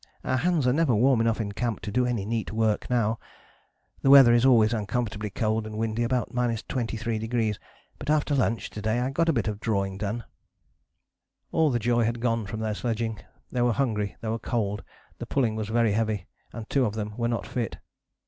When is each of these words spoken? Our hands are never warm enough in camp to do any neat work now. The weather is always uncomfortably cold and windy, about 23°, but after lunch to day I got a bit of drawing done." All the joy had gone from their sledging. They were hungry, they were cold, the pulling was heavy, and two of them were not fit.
Our 0.23 0.37
hands 0.37 0.65
are 0.65 0.73
never 0.73 0.95
warm 0.95 1.21
enough 1.21 1.39
in 1.39 1.51
camp 1.51 1.81
to 1.81 1.91
do 1.91 2.07
any 2.07 2.25
neat 2.25 2.51
work 2.51 2.89
now. 2.89 3.19
The 4.01 4.09
weather 4.09 4.33
is 4.33 4.47
always 4.47 4.73
uncomfortably 4.73 5.29
cold 5.29 5.67
and 5.67 5.77
windy, 5.77 6.01
about 6.01 6.31
23°, 6.33 7.59
but 7.99 8.09
after 8.09 8.33
lunch 8.33 8.71
to 8.71 8.81
day 8.81 8.99
I 8.99 9.11
got 9.11 9.29
a 9.29 9.33
bit 9.33 9.47
of 9.47 9.59
drawing 9.59 9.99
done." 9.99 10.23
All 11.51 11.69
the 11.69 11.77
joy 11.77 12.03
had 12.03 12.19
gone 12.19 12.47
from 12.47 12.61
their 12.61 12.73
sledging. 12.73 13.19
They 13.51 13.61
were 13.61 13.73
hungry, 13.73 14.15
they 14.21 14.29
were 14.29 14.39
cold, 14.39 14.83
the 15.19 15.27
pulling 15.27 15.55
was 15.55 15.67
heavy, 15.69 16.25
and 16.51 16.67
two 16.67 16.85
of 16.87 16.95
them 16.95 17.15
were 17.15 17.27
not 17.27 17.45
fit. 17.45 17.77